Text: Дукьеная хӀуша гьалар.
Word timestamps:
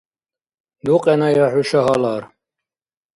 Дукьеная 0.85 1.45
хӀуша 1.51 1.81
гьалар. 1.85 2.23